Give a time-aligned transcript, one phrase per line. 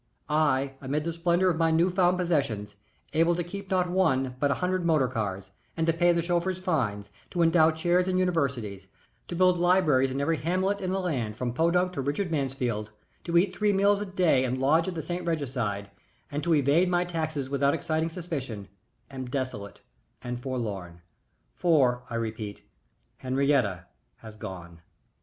[0.31, 2.75] I, amid the splendor of my new found possessions,
[3.13, 6.57] able to keep not one but a hundred motor cars, and to pay the chauffeur's
[6.57, 8.87] fines, to endow chairs in universities,
[9.27, 12.89] to build libraries in every hamlet in the land from Podunk to Richard Mansfield,
[13.25, 15.23] to eat three meals a day and lodge at the St.
[15.23, 15.91] Regicide,
[16.31, 18.69] and to evade my taxes without exciting suspicion,
[19.11, 19.81] am desolate
[20.23, 21.01] and forlorn,
[21.51, 22.63] for, I repeat,
[23.19, 24.81] Henriette has gone!